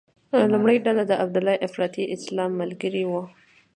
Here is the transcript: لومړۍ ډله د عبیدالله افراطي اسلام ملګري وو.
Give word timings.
لومړۍ 0.51 0.77
ډله 0.85 1.03
د 1.07 1.11
عبیدالله 1.21 1.55
افراطي 1.67 2.03
اسلام 2.15 2.51
ملګري 2.61 3.03
وو. 3.09 3.23